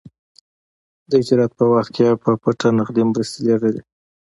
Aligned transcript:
د 1.09 1.11
هجرت 1.21 1.51
په 1.59 1.65
وخت 1.73 1.89
کې 1.95 2.03
يې 2.09 2.13
په 2.23 2.31
پټه 2.41 2.67
نغدې 2.77 3.03
مرستې 3.09 3.39
لېږلې. 3.45 3.81